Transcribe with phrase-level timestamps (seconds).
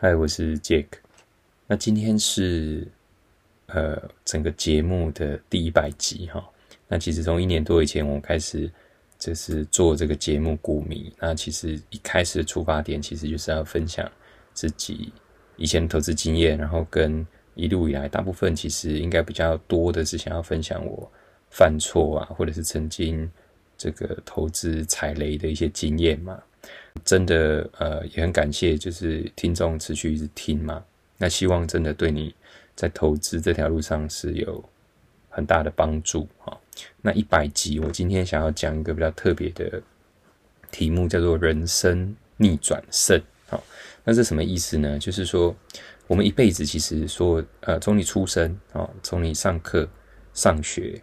[0.00, 0.86] 嗨，我是 Jack。
[1.66, 2.86] 那今天是
[3.66, 6.48] 呃整个节目的第一百集哈。
[6.86, 8.70] 那其实从一年多以前我开始
[9.18, 11.12] 就是做这个节目股迷。
[11.18, 14.08] 那其实一开始的出发点其实就是要分享
[14.54, 15.12] 自己
[15.56, 17.26] 以前的投资经验，然后跟
[17.56, 21.10] 一路以来大部分其实应该比较多的是想要分享我
[21.50, 23.28] 犯错啊，或者是曾经
[23.76, 26.40] 这个投资踩雷的一些经验嘛。
[27.04, 30.84] 真的，呃，也很感谢，就是听众持续一直听嘛。
[31.16, 32.34] 那希望真的对你
[32.74, 34.64] 在投资这条路上是有
[35.28, 36.56] 很大的帮助哈。
[37.02, 39.82] 那一百集，我今天想要讲一个比较特别的
[40.70, 43.20] 题目，叫做“人生逆转胜”。
[43.48, 43.62] 好，
[44.04, 44.98] 那是什么意思呢？
[44.98, 45.54] 就是说，
[46.06, 49.88] 我们一辈子其实说，呃，从你出生啊，从你上课、
[50.32, 51.02] 上学，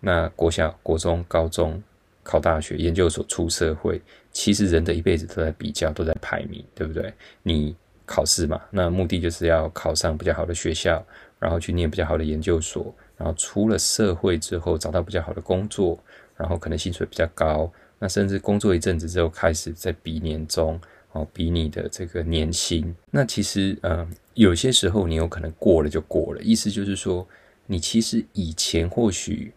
[0.00, 1.82] 那国小、国中、高中。
[2.28, 4.02] 考大学、研究所、出社会，
[4.38, 7.10] 其实人的一辈子都在比较，都在排名，对不对？
[7.42, 11.02] 你考试嘛，那目的就是要考上比较好的学校，
[11.38, 15.98] 然后去念比较好的研究所，然后出了社会之后找到比较好的工作，
[16.36, 20.78] 然后可能薪水比较高，那甚至工作一阵子之后开始在比年终，
[21.12, 22.94] 哦，比你的这个年薪。
[23.10, 27.26] 那其实，嗯，有些时候你有可能过了就过了，意思就是说，
[27.64, 29.50] 你其实以前或许。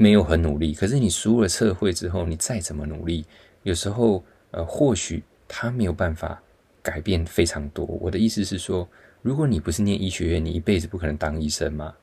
[0.00, 3.24] 没有很努力，可是你输了社会之后，你再怎么努力，
[3.68, 6.42] 有时候呃，或许他没有办法
[6.82, 7.84] 改变非常多。
[7.84, 8.88] 我的意思是说，
[9.20, 11.94] 如果你不是念医学院，你一辈子不可能当医生嘛。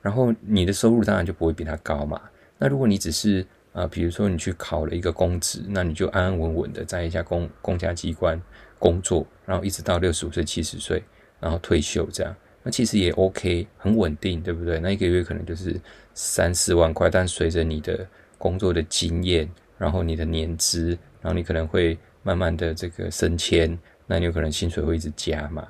[0.00, 2.18] 然后你的收入当然就不会比他高嘛。
[2.56, 8.40] 那如果你只是啊，比如说你去考了一个公职，那你就安安稳稳的在一家公公家机关
[8.78, 11.02] 工作，然后一直到六十五岁、七十岁，
[11.38, 12.34] 然后退休这样。
[12.62, 14.80] 那其实也 OK，很稳定，对不对？
[14.80, 15.78] 那一个月可能就是
[16.14, 19.46] 三四万块，但随着你的工作的经验，
[19.80, 20.90] 然后你的年资，
[21.22, 25.66] 然后你可能会慢慢的这个升迁，那你有可能薪水会一直加嘛。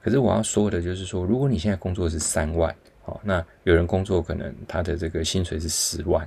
[0.00, 6.26] 可是我要说的就是说，如果你现在工作是三万，哦，那有人工作可能他的这个薪水是十万，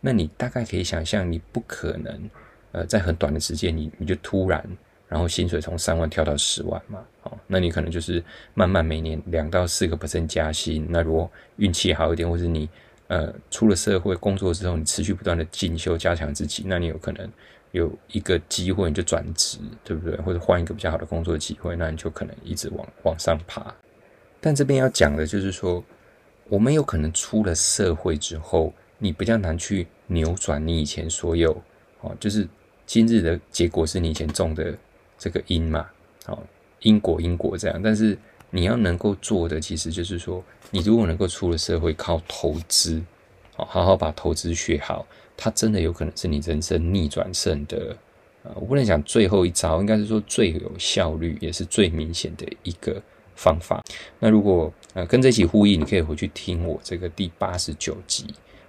[0.00, 2.30] 那你大概可以想象，你不可能，
[2.72, 4.68] 呃，在很短的时间，你你就突然。
[5.06, 10.84] 然后薪水从三万跳到十万嘛，好，那你可能就是慢慢每年两到四个 percent 加薪。
[10.90, 12.68] 那如果运气好一点，或是你
[13.08, 17.28] 呃出了社会工作之后，你持续不断的进修加强自己，那你有可能
[17.72, 20.16] 有一个机会你就转职，对不对？
[20.22, 23.74] 或者换一个比较好的工作机会，那你就可能一直往往上爬。
[24.40, 25.82] 但这边要讲的就是说，
[26.48, 31.60] 我们有可能出了社会之后，你比较难去扭转你以前所有
[32.00, 32.46] 哦，就是
[32.86, 34.76] 今日的结果是你以前种的。
[35.16, 35.86] 这个因嘛，
[36.26, 36.36] 哦，
[36.80, 38.18] 因果因果这样，但是
[38.54, 43.02] 你要能够做的，其实就是说，你如果能够出了社会靠投资，
[43.56, 45.04] 好好把投资学好，
[45.36, 47.96] 它真的有可能是你人生逆转胜的，
[48.44, 53.02] 呃，我不能讲最后一招，应该是说最有效率，也是最明显的一个
[53.34, 53.82] 方法。
[54.20, 58.26] 那如果呃跟这一起呼应，你可以回去听我这个第八十九集。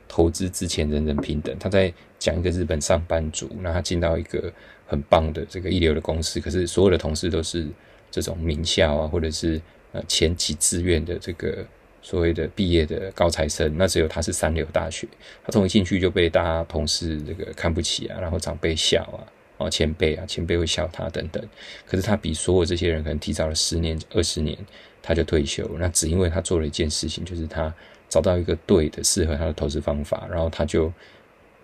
[0.07, 4.53] 投资之前人人平等，他在讲一个日本上班族，那他进到一个
[4.87, 7.67] 很棒的这个一流的公司，可是所有的同事都是
[8.11, 9.59] 这种名校啊，或者是
[9.95, 11.65] 呃前几志愿的这个
[12.01, 15.07] 所谓的毕业的高材生，那只有他是三流大学，
[15.43, 19.19] 他从一进去就被大家同事这个看不起啊，然后长辈笑啊，
[19.57, 21.43] 哦前辈啊前辈会笑他等等，
[21.87, 24.57] 可是他比所有这些人可能提早了十年二十年
[25.01, 27.73] 他就退休，那只因为他做了一件事情，就是他。
[28.07, 30.93] 找到一个对的、适合他的投资方法，然后他就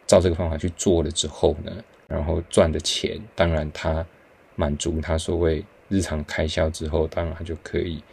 [0.08, 1.72] 照这个方法去做了之后呢，
[2.08, 4.06] 然后赚的钱，当然他
[4.56, 8.04] 满足他所谓日常开销之后，当然他就可以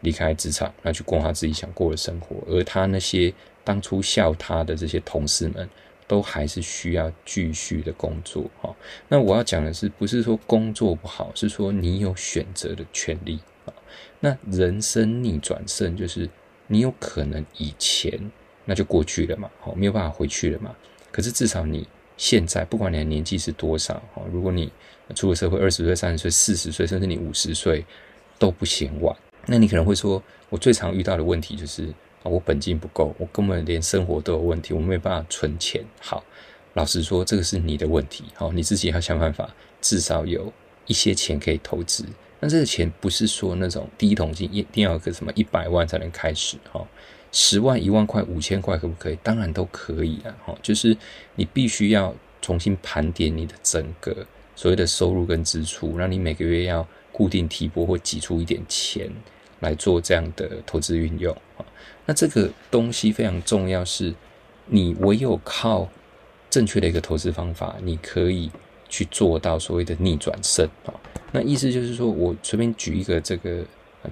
[0.00, 2.36] 离开职场，那去过他自己想过的生活。
[2.46, 3.32] 而他那些
[3.64, 5.68] 当初笑他的这些同事们，
[6.06, 8.44] 都还是需要继续的工作。
[8.60, 8.74] 哈，
[9.08, 13.72] 那我要讲的是，不是说工作不好，是说你有选择的权利啊。
[14.20, 16.28] 那人生逆转胜就是。
[16.70, 18.12] 你有可能以前
[18.66, 20.76] 那就过去了嘛，好没有办法回去了嘛。
[21.10, 24.70] 可是至少你现在，不管你的年纪是多少，哈，如果你
[25.14, 27.82] 出了社会二十岁、三十岁、四十岁，甚至你五十岁
[28.38, 29.16] 都不嫌晚。
[29.50, 31.92] 那你可能会说，我最常遇到的问题就是，
[32.22, 35.82] 我本金不够，我根本连生活都有问题，我没有办法存钱。
[36.00, 36.22] 好，
[36.74, 39.48] 老实说，这个是你的问题，好，你自己要想办法，
[39.80, 40.52] 至少有
[40.86, 42.04] 一些钱可以投资。
[42.40, 46.86] 那这个钱不是说那种第一桶金一定要个什么一百万才能开始哈，
[47.32, 49.18] 十万一万块五千块可不可以？
[49.22, 50.96] 当然都可以啊哈，就是
[51.34, 59.10] 你必须要重新盘点你的整个所谓的收入跟支出，让你每个月要固定提拨或挤出一点钱
[59.60, 61.64] 来做这样的投资运用啊。
[62.06, 64.14] 那这个东西非常重要，是
[64.66, 65.88] 你唯有靠
[66.50, 68.50] 正确的一个投资方法，你可以
[68.88, 70.94] 去做到所谓的逆转胜啊。
[71.32, 73.62] 那意思就是说，我随便举一个这个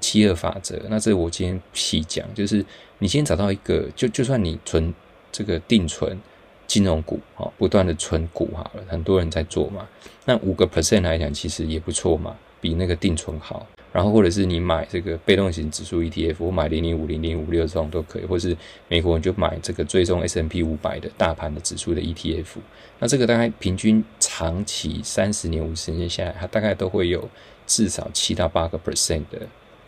[0.01, 0.79] 七二法则。
[0.91, 2.63] 那这我今天细讲，就是
[2.99, 4.93] 你先找到一个，就就算你存
[5.33, 6.21] 这个定存
[6.67, 9.89] 金融股，哈，不断的存股好了，很多人在做嘛。
[10.27, 13.67] 那五个 percent 来讲，其实也不错嘛，比那个定存好。
[13.93, 18.55] 然后或者是你买这个被动型指数 ETF，我买零零五零零五六这种都可以，或是
[18.89, 22.59] 美国你就买这个追踪 S M P 五百的大盘的指数的 ETF。
[22.99, 27.27] 那这个大概平均长期三十年、五十年下来，它大概都会有
[27.67, 29.41] 至少七到八个 percent 的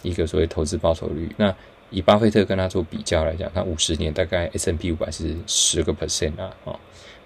[0.03, 1.31] 一个所谓投资报酬率。
[1.37, 1.55] 那
[1.91, 6.79] 以巴菲特跟他做比较来讲，他五十年大概 S M P 五百是十个 percent 啊，哦，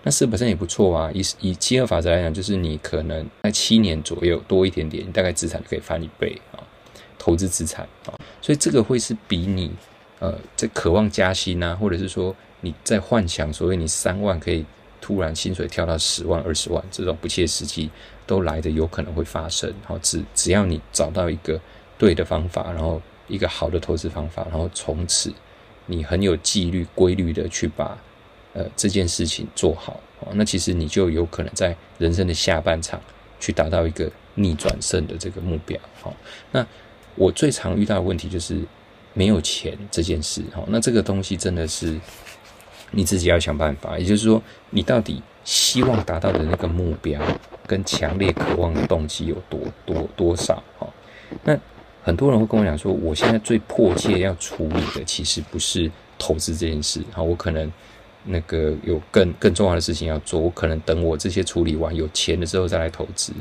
[0.04, 1.10] 那十 percent 也不错啊。
[1.12, 6.40] 以以七二法则来讲，就是你可能在七年左右多一点点，你大概资产就可以翻一倍。
[7.24, 9.70] 投资资产啊，所以这个会是比你
[10.19, 14.66] 呃在渴望加薪呐，或者是说你在幻想所谓你三万可以
[15.00, 17.88] 突然薪水跳到十万、二十万这种不切实际
[18.26, 19.72] 都来的有可能会发生。
[19.84, 21.60] 好，只只要你找到一个
[21.96, 25.32] 对的方法，然后一个好的投资方法，然后从此
[25.86, 27.96] 你很有纪律、规律的去把
[28.52, 30.00] 呃这件事情做好，
[30.32, 33.00] 那其实你就有可能在人生的下半场
[33.38, 35.78] 去达到一个逆转胜的这个目标。
[36.02, 36.12] 好，
[36.50, 36.66] 那。
[37.14, 38.58] 我最常遇到的问题就是
[39.12, 42.00] 没有钱这件事，哈，那这个东西真的是
[42.90, 43.98] 你自己要想办法。
[43.98, 47.20] 也就是说，你到底希望达到的那个目标
[47.66, 50.62] 跟强烈渴望的动机有多多多少？
[50.78, 50.88] 哈，
[51.44, 51.58] 那
[52.02, 57.70] 很多人会跟我讲说，我现在最迫切要处理的其实不是投资这件事，哈，我可能
[58.24, 63.34] 那个有更更重要的事情要做，我可能等我这些处理完有钱了之后再来投资。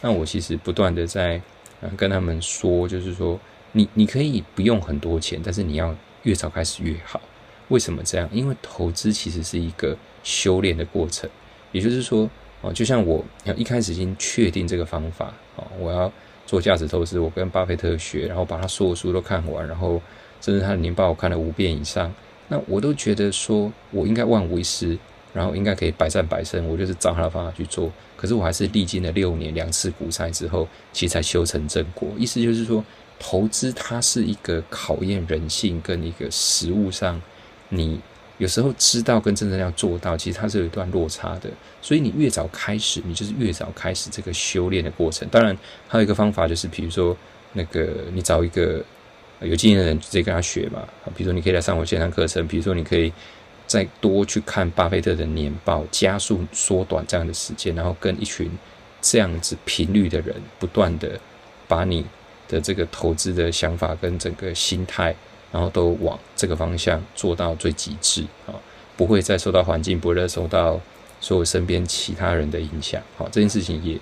[0.00, 1.38] 那我其实不断的在。
[1.80, 3.38] 啊，跟他们说，就是说，
[3.72, 5.94] 你你可以不用很多钱，但是你要
[6.24, 7.20] 越早开始越好。
[7.68, 8.28] 为什么这样？
[8.32, 11.28] 因为投资其实是一个修炼的过程。
[11.70, 12.28] 也就是说，
[12.62, 13.24] 哦，就像我
[13.56, 16.10] 一开始已经确定这个方法，哦，我要
[16.46, 20.00] 做价值投资，我跟巴菲特学，然后把他所有书都看完，然后
[20.40, 22.12] 甚至他的年报我看了五遍以上，
[22.48, 24.98] 那我都觉得说我应该万无一失。
[25.38, 27.88] 然后应该可以百战百胜，我就是照他的方法去做。
[28.16, 32.08] 可是我还是历经了六年两次股灾之后，其实才修成正果。
[32.18, 32.84] 意思就是说，
[33.20, 37.22] 投资它是一个考验人性跟一个实物上，
[37.68, 38.00] 你
[38.38, 41.48] 有时候知道跟真正要做到，其实它是有一段落差的。
[41.80, 45.28] 所以你越早开始，你就是越早开始这个修炼的过程。
[45.28, 45.56] 当然，
[45.86, 47.16] 还有一个方法就是，比如说
[47.52, 48.84] 那个你找一个
[49.42, 50.82] 有经验的人直接跟他学嘛。
[51.14, 53.12] 比如说你可以来上我线上课程，比如说你可以。
[53.68, 58.50] 再多去看巴菲特的年报，加速缩短这样的时间，然后跟一群
[59.00, 61.20] 这样子频率的人，不断的
[61.68, 62.04] 把你
[62.48, 65.14] 的这个投资的想法跟整个心态，
[65.52, 68.58] 然后都往这个方向做到最极致啊，
[68.96, 70.80] 不会再受到环境，不会再受到
[71.20, 73.00] 所有身边其他人的影响。
[73.16, 73.96] 好，这件事情也。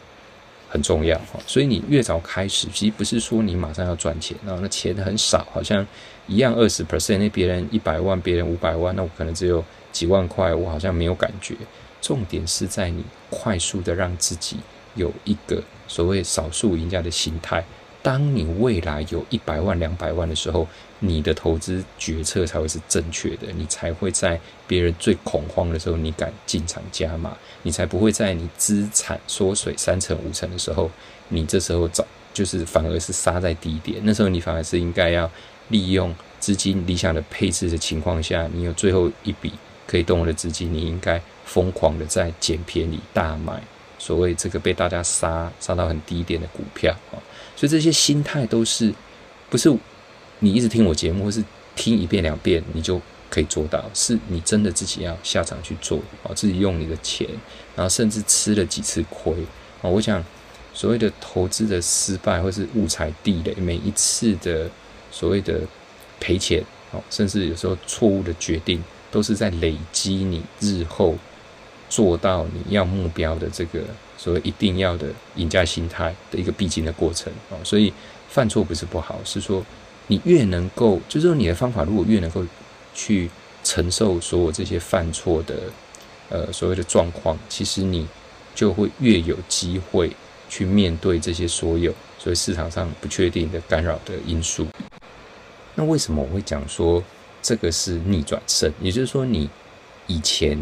[0.68, 5.86] 很重要，所以你越早开始，其实不是说你马上要赚钱啊，那钱很少，好像
[6.26, 11.54] 一样二十 percent，那别人一百万，别人五百万，那我可能只有几万块，我好像没有感觉。
[12.00, 14.56] 重点是在你快速的让自己
[14.94, 17.64] 有一个所谓少数赢家的心态。
[18.02, 20.68] 当你未来有一百万、两百万的时候，
[21.00, 24.38] 你的投资决策才会是正确的，你才会在
[24.68, 30.88] 别人最恐慌的时候，你敢进场加码，你才不会在你资产缩水三成、五成的时候，
[31.30, 35.28] 你这时候找就是反而是杀在低点，那时候你反而是应该要
[35.68, 39.52] 利用资金理想的配置的情况下，你有最后一笔
[39.86, 43.62] 可以动用的资金，你应该疯狂的在捡便宜大买，
[43.98, 47.18] 所谓这个被大家杀杀到很低点的股票啊。
[47.56, 48.92] 所以这些心态都是，
[49.48, 49.74] 不是
[50.40, 51.42] 你一直听我节目，或是
[51.74, 57.26] 听一遍两遍你就可以做到，是你真的自己要下场去做啊，自己用你的钱，
[57.74, 59.32] 然后甚至吃了几次亏
[59.82, 59.88] 啊。
[59.88, 60.22] 我想
[60.74, 64.70] 所谓的投资的失败，或是误踩地雷，每一次的
[65.16, 65.60] 所谓的
[66.20, 71.14] 赔钱啊，甚至有时候错误的决定，都是在累积你日后
[71.88, 73.80] 做到你要目标的这个。
[74.18, 75.06] 所谓一定要的
[75.36, 77.92] 赢家心态的一个必经的过程哦，所以
[78.30, 79.64] 犯错不是不好，是说
[80.06, 82.44] 你越能够，就是说你的方法如果越能够
[82.94, 83.30] 去
[83.62, 85.54] 承受所有这些犯错的
[86.30, 88.08] 呃所谓的状况，其实你
[88.54, 90.10] 就会越有机会
[90.48, 94.66] 去面对这些所有所谓市场上不确定的干扰的因素。
[95.76, 97.00] 那为什么我会讲说
[97.40, 98.72] 这个是逆转胜？
[98.80, 99.48] 也就是说你
[100.08, 100.58] 以前。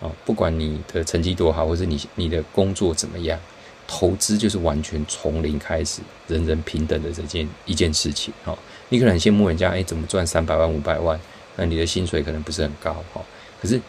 [0.00, 3.38] 啊，不管你的成绩多好，或者你你的工作怎么样，
[3.86, 8.34] 投资就是完全从零开始，人人平等的这件一件事情。
[8.44, 8.58] 哈，
[8.90, 11.18] 你可能很羡慕人家，哎，怎么赚三百万、五百万？
[11.56, 13.22] 那你的薪水可能不是很高，哈。
[13.62, 13.80] 可是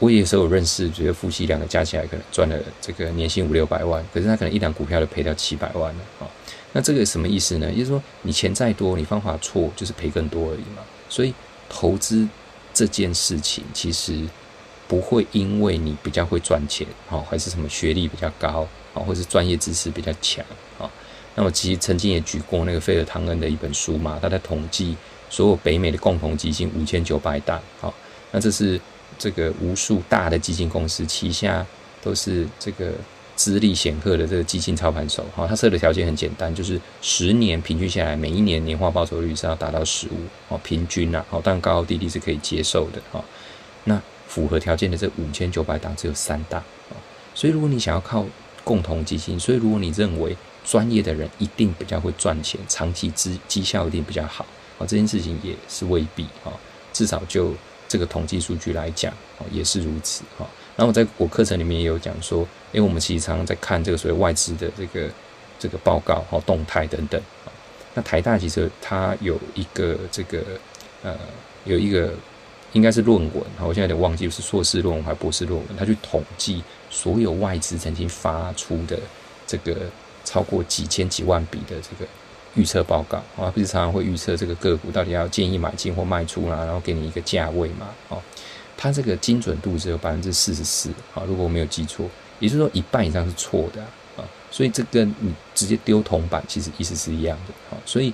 [0.00, 6.26] 我也是有认识，觉得夫妻两个加起来可能赚了这个年薪五六百万，可是他可能一两股票就赔掉七百万了啊。
[6.72, 7.68] 那这个什么意思呢？
[7.70, 10.82] 也就是说，你钱再多，你方法错，就是赔更多而已嘛。
[11.08, 11.34] 所以
[11.68, 12.28] 投资
[12.72, 14.24] 这件事情，其实
[14.86, 20.44] 不会因为你比较会赚钱，好，还是什么学历比较高，好，或是专业知识比较强，
[20.78, 20.88] 啊。
[21.34, 24.96] 那我其实曾经也举过那个菲尔汤恩的一本书嘛，他在统计
[25.28, 27.92] 所有北美的共同基金五千九百档，好，
[28.30, 28.80] 那这是
[29.18, 31.66] 这个无数大的基金公司旗下
[32.00, 32.92] 都是这个。
[33.40, 40.18] 资历显赫的这个基金操盘手，哈，他设的条件很简单，就是十年平均下来，每一年年化报酬率是要达到十五，
[40.48, 43.24] 哦，平均呐，好，但高高低低是可以接受的，哈。
[43.84, 46.92] 那符合条件的这五千九百档只有三档，啊，
[47.34, 48.26] 所以如果你想要靠
[48.62, 54.44] 共同基金，所以如果你认为专业的人一定比较会赚钱，长期绩绩效一定比较好，
[54.78, 56.52] 啊，这件事情也是未必，啊，
[56.92, 57.54] 至少就
[57.88, 60.46] 这个统计数据来讲，啊，也是如此，哈。
[60.76, 62.40] 然后我在我课程里面也有讲说，
[62.72, 65.08] 因为我们其实常常在看这个所谓外资的这个
[65.58, 67.20] 这个报告、哈动态等等
[67.94, 70.42] 那台大其实它有一个这个
[71.02, 71.14] 呃
[71.64, 72.12] 有一个
[72.72, 78.96] 应该是论文，我现在有点忘记是硕士论文还是博士论文，他去统计所有外资曾经发出的
[79.46, 79.76] 这个
[80.24, 82.08] 超过几千几万笔的这个
[82.54, 88.22] 预测报告啊，不是常常会预测这个个股到底要建议买进或卖出啦，然后给你一个价位嘛，哦。
[88.82, 92.08] 它这个精准度只有百分之四十四，啊，如果我没有记错，
[92.38, 93.82] 也就是说一半以上是错的
[94.16, 98.10] 啊，所以这跟你直接丢铜板其实意思是一样的啊，所以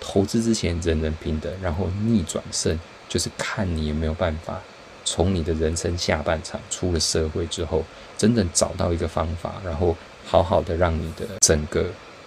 [0.00, 2.76] 投资之前人人平等，然后逆转胜
[3.08, 4.60] 就是看你有没有办法
[5.04, 7.84] 从你的人生下半场出了社会之后，
[8.18, 11.82] 真正找到一个方法，然后好好的让你的整个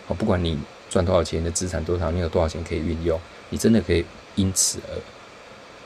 [0.07, 0.57] 啊，不管你
[0.89, 4.95] 赚多少钱的资产多少，你有多少钱可以运用，你真的可以因此而。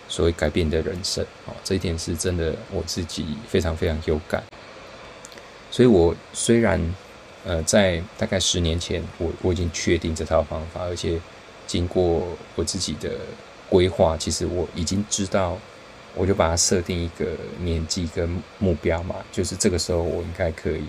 [0.07, 4.41] 所谓改变的人生，哦，这一点是真的，我自己非常非常有感。
[5.69, 6.81] 所以，我虽然，
[7.45, 11.19] 呃，在大概十年前，我我已经确定这套方法，而且
[11.67, 13.11] 经过我自己的
[13.69, 15.57] 规划，其实我已经知道，
[16.15, 17.25] 我就把它设定一个
[17.59, 20.85] 年纪跟目标嘛，就是这个时候我应该可以，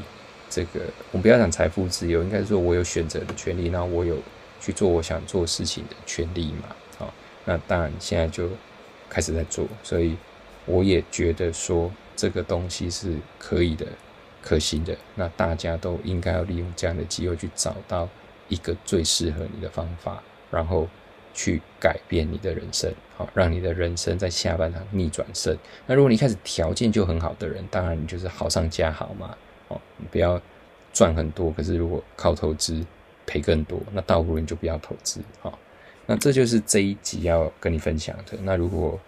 [0.49, 4.17] 这个我们不要讲财富自由，应该说我有选择的权利，那我有
[4.61, 7.13] 去做我想做事情的权利嘛，好，
[7.45, 8.49] 那当然现在就。
[9.09, 10.17] 开始在做，所以
[10.67, 13.87] 我也觉得说这个东西是可以的、
[14.43, 14.97] 可行的。
[15.15, 18.09] 那大家都应该要利用这样的机会去找到
[18.49, 20.89] 一个最适合你的方法，然后
[21.33, 25.57] 去改变你的人生，好，让你的人生在下半场逆转胜。
[25.87, 29.37] 那如果你一开始条件就很好的人，当然你就是好上加好嘛，
[29.69, 30.41] 哦，你不要
[30.93, 32.85] 赚很多，可是如果靠投资
[33.27, 35.59] 赔更多，那倒不如你就不要投资，好。
[36.11, 38.39] 那这就是这一集要跟你分享的。
[38.41, 38.99] 那如果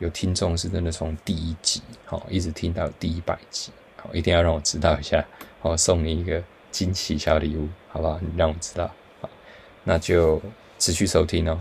[0.00, 5.24] 有听众是真的从第一集好一直听到第一百集，好一定要让我知道一下，
[5.62, 8.20] 好送你一个惊喜小礼物，好不好？
[8.20, 8.90] 你让我知道，
[9.22, 9.30] 好，
[9.84, 10.42] 那就
[10.78, 11.58] 持续收听哦。